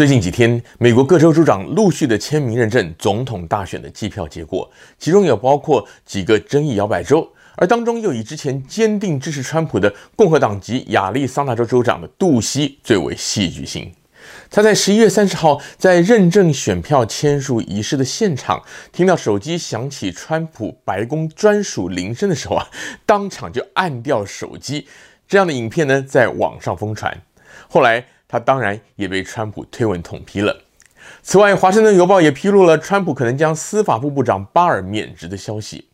[0.00, 4.66] 最近几天，美国各州州长陆续的签名认证总统大选的计票结果，
[4.98, 13.92] 其中也包括几个争议摇摆州，而当中又以之前坚定支持川普的共和党籍亚利桑那州州长的杜西最为戏剧性。
[14.48, 22.66] 他在十一月三十号在认证选票签署仪式的现场，听到手机响起川普白宫专属铃声的时候啊，
[23.04, 24.88] 当场就按掉手机。
[25.28, 27.14] 这样的影片呢，在网上疯传。
[27.68, 28.02] 后来。
[28.30, 30.56] 他当然也被川普推文痛批了。
[31.20, 35.88] 此外，《华盛顿邮报》也披露了川普可能将司法部部长巴尔免职的消息。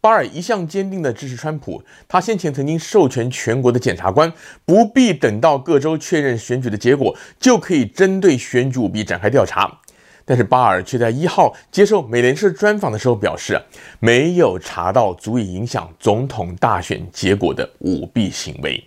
[0.00, 4.32] 巴尔一向坚定地支持川普，他先前曾经授权全国的检察官
[4.64, 9.80] 不必等到各州确认选举的结果，就可以针对选举舞弊展开调查。
[10.24, 13.60] 但是巴尔却在一号接受美联社专访的时候表示，
[14.00, 18.82] 没有查到足以影响总统大选结果的舞弊行为。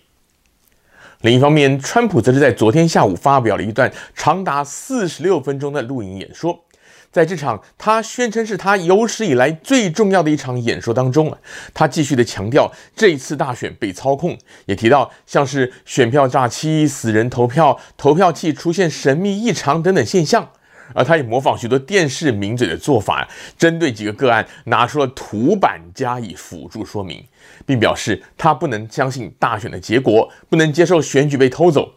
[1.22, 6.64] 另一方面，川普则是在昨天下午发表了一段长达四十六分钟的录影演说。
[7.10, 11.38] 在这场他宣称是他有史以来最重要的一场演说当中啊，
[11.74, 20.50] 他继续的强调这一次大选被操控，也提到像是选票诈欺、死人投票、投票器出现神秘异常等等现象。
[20.94, 27.24] 而他也模仿许多电视名嘴的做法，针对几个个案拿出了图版加以辅助说明，
[27.66, 31.94] 并表示他不能相信大选的结果，不能接受选举被偷走。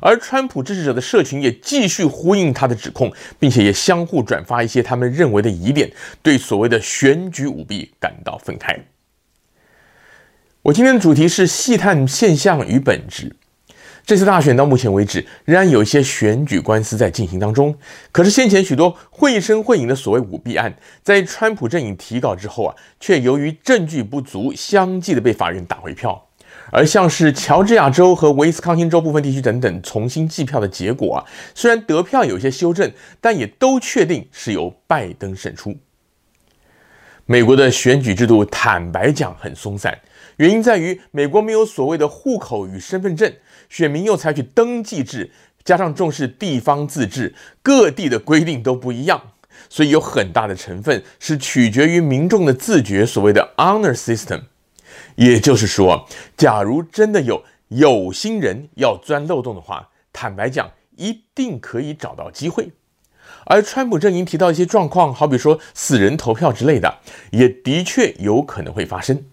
[0.00, 5.90] 而川普支持者的社群也继续呼应他的指控，并且也相互转发一些他们认为的疑点，
[6.22, 8.76] 对所谓的选举舞弊感到愤慨。
[10.62, 13.36] 我今天的主题是细探现象与本质。
[14.06, 17.74] 这次大选到目前为止，仍然有一些选举官司在进行当中。
[18.12, 26.22] 可是先前许多绘声绘影的所谓舞弊案，在川普阵营提告之后啊，却由于证据不足，相继的被法院打回票。
[26.70, 31.24] 而像是乔治亚州和威斯康星州部分地区等等重新计票的结果啊，
[31.54, 32.90] 虽然得票有些修正，
[33.20, 35.74] 但也都确定是由拜登胜出。
[37.26, 39.98] 美国的选举制度坦白讲很松散，
[40.36, 43.32] 原因在于美国没有所谓的户口与身份证。
[43.70, 45.30] 选民又采取登记制，
[45.64, 49.20] 加上重视地方自治，各地的规定都不一样，
[49.70, 54.42] 所以有很大的成分是取决于民众的自觉，所谓的 honor system。
[55.16, 62.70] 也就是说，假如真的有有心人要钻漏洞的话，坦白讲，一定可以找到机会。
[63.44, 66.98] 而川普阵营提到一些状况，好比说死人投票之类的，
[67.30, 69.24] 也的确有可能会发生。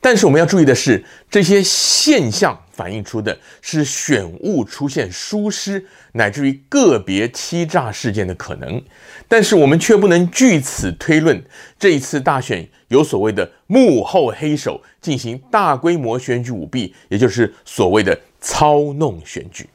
[0.00, 8.80] 但是我们要注意的是，这些现象反映出的是选务出现疏失，乃至于个别欺诈事件的可能。
[9.26, 11.42] 但是我们却不能据此推论，
[11.80, 19.68] 这一次大选有所谓的幕后黑手进行大规模选举舞弊，也就是所谓的操弄选举。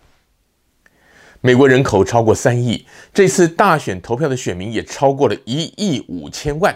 [1.45, 6.73] 美国人口超过三亿，这次大选投票的选民也超过了一亿五千万。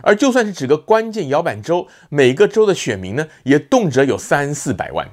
[0.00, 5.08] 而就算是几个关键摇摆州，每个州的选民呢，也动辄有三四百万。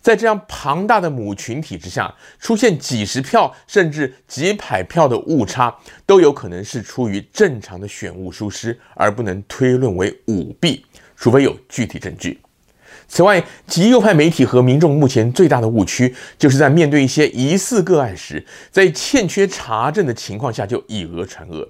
[0.00, 5.72] 在这样庞大的母群体之下，出现几十票甚至几百票的误差，
[6.04, 12.40] 都有可能是出于正常的选务疏失，而不能推论为舞弊，除非有具体证据。
[13.08, 21.68] 此外，极右派媒体和民众目前最大的误区，就是在面对一些疑似个案时，在欠缺查证的情况下就以讹传讹。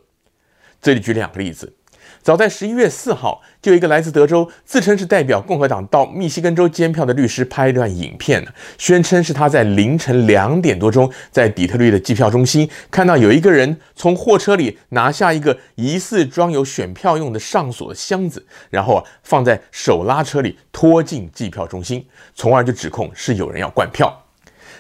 [0.81, 1.75] 这里举两个例子。
[2.23, 8.45] 早在十一月四号，就有一个来自德州、自称是代表共和党到密西根州监票的律师拍一段影片，
[8.79, 24.15] 宣称是他在凌晨两点多钟在底特律的计票中心看到有一个人从货车里拿下一个疑似装有选票用的上锁的箱子，然后啊放在手拉车里拖进计票中心，从而就指控是有人要灌票。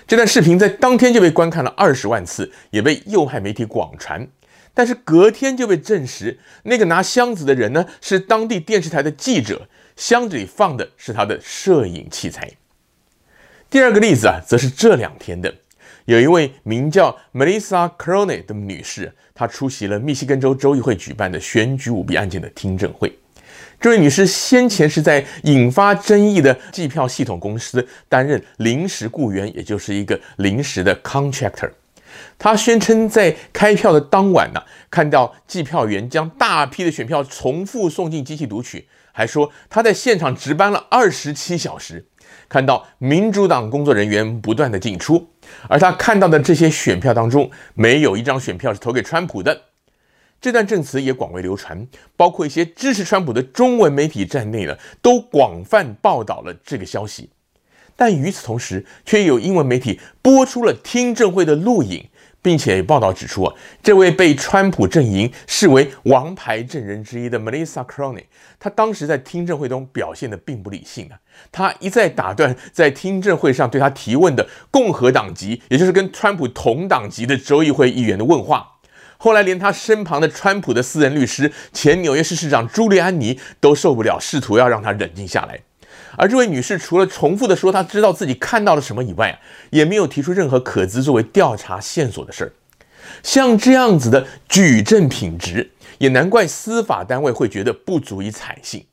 [0.07, 4.29] 这段视频在当天就被观看了二十万次，也被右派媒体广传。
[4.75, 12.47] 但是隔天就被证实，那个拿箱子的人呢，是当地电视台的记者，箱子里放的是他的摄影器材。
[13.71, 15.55] 第二个例子啊，则是这两天的，
[16.05, 23.19] 有一位名叫 Melissa Crone 的女士，她出席了密西根州州议会举办的选举舞弊案件的听证会。
[23.81, 31.71] 这位女士先前是在引发争议的计票系统公司担任临时雇员，也就是一个临时的 contractor。
[32.39, 42.07] 她宣称，在开票的当晚呢，看到计票员将大批的选票重复送进机器读取，还说他在现场值班了二十七小时，
[42.49, 45.29] 看到民主党工作人员不断的进出，
[45.69, 49.61] 而他看到的这些选票当中，没有一张选票是投给川普的。
[50.47, 51.85] 这段证词也广为流传，
[52.17, 57.29] 包括一些支持川普的中文媒体在内呢，都广泛报道了这个消息。
[57.97, 62.09] 但与此同时，却有英文媒体播出了听证会的录影。
[62.43, 63.53] 并且报道指出啊，
[63.83, 68.23] 这位被川普阵营视为王牌证人之一的 Melissa Crone，
[68.61, 71.19] 他当时在听证会中表现得并不理性啊，
[71.51, 78.76] 他一再打断在听证会上对他提问的共和党籍，也就是跟川普同党籍的州议会议员的问话。
[79.19, 85.61] 后来连他身旁的川普的私人律师前纽约市市长朱利安尼都受不了，试图要让他冷静下来。
[86.19, 89.39] 而这位女士除了重复的说她知道自己看到了什么以外，
[89.71, 92.53] 也没有提出任何可资作为调查线索的事儿。
[93.23, 98.87] 像这样子的举证品质，也难怪司法单位会觉得不足以采信。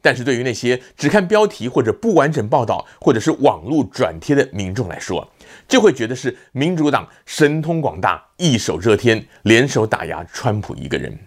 [0.00, 5.28] 但是对于那些只看标题或者不完整报道，或者是网络转贴的民众来说，
[5.68, 11.18] 就会觉得是民主党神通广大，一手遮天，联手打压川普一个人。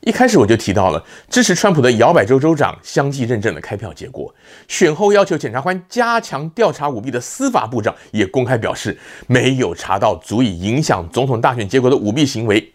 [0.00, 4.32] 一开始我就提到了支持川普的摇摆州州长相继认证了开票结果，
[4.68, 8.96] 选后要求检察官加强调查舞弊的司法部长也公开表示
[9.26, 12.72] 没有查到足以影响总统大选结果的舞弊行为，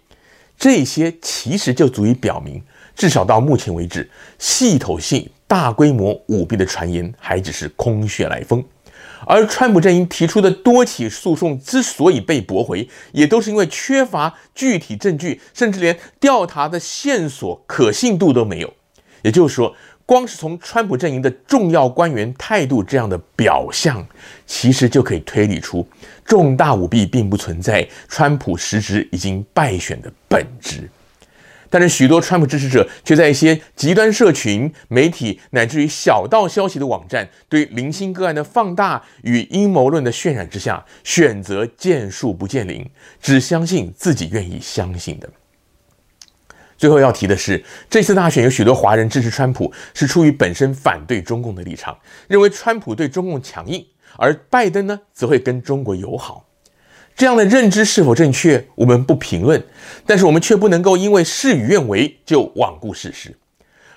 [0.57, 2.61] 这些其实就足以表明，
[2.95, 8.61] 至少到目前为止，系统性大规模舞弊的传言还只是空穴来风。
[9.25, 18.73] 而川普阵营提出的多起诉讼之所以被驳回，也都是因为缺乏具体证据，甚至连调查的线索可信度都没有。
[19.21, 19.75] 也就是说，
[20.05, 24.05] 光是从川普阵营的重要官员态度这样的表象，
[24.45, 25.87] 其实就可以推理出
[26.25, 30.89] 重大舞弊并不存在，川普实质已经败选的本质。
[31.71, 42.87] 但是许多川普支持者却在一些极端社群、媒体乃至于小道消息的网站对零星个案的放大与阴谋论的渲染之下，选择见树不见林，
[43.21, 45.29] 只相信自己愿意相信的。
[46.77, 51.97] 最后要提的是，这次大选有许多华人支持川普，是出于本身反对中共的立场，
[52.27, 53.85] 认为川普对中共强硬，
[54.17, 56.45] 而拜登呢，则会跟中国友好。
[57.15, 59.63] 这样的认知是否正确，我们不评论，
[60.05, 63.37] 但是我们却不能够因为事与愿违就罔顾事实。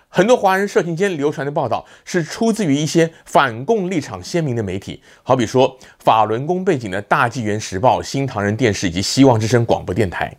[0.09, 10.33] 很多华人社群间流传的报道是出自于一些反共立场鲜明的媒体，好比说法轮功背景的大纪元时报、新唐人电视以及希望之声广播电台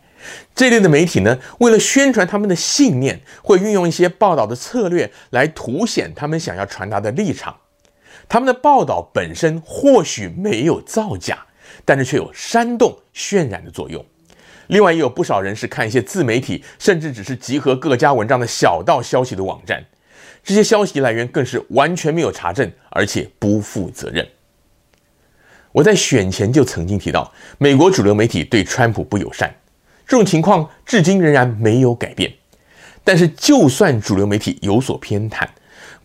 [0.56, 7.56] 这类的媒体呢，为了宣传他们的信念，会运用一些报道的策略来凸显他们想要传达的立场。
[8.30, 11.46] 他们的报道本身或许没有造假。
[11.84, 14.04] 但是却有煽动、渲染的作用。
[14.68, 19.84] 另外，也有不少人是看一些自媒体，甚至只是集合各家文章的小道消息的网站。
[20.44, 24.28] 这些消息来源更是完全没有查证，而且不负责任。
[25.72, 29.54] 我在选前就曾经提到，美国主流媒体对川普不友善，
[30.08, 32.32] 这种情况至今仍然没有改变。
[33.04, 35.48] 但是，就算主流媒体有所偏袒，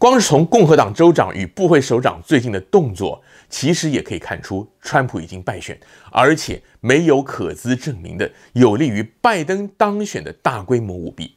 [0.00, 5.78] 光是从共和党州长与部会首长最近的动作，其实也可以看出，川普已经败选，
[6.10, 11.36] 而且没有可资证明的有利于拜登当选的大规模舞弊。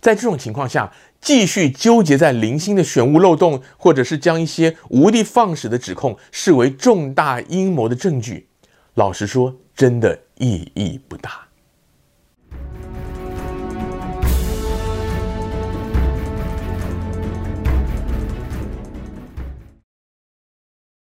[0.00, 8.48] 在这种情况下，继续纠结在零星的选务漏洞，或者是将一些无的放矢的指控视为重大阴谋的证据，
[8.94, 11.45] 老实说，真的意义不大。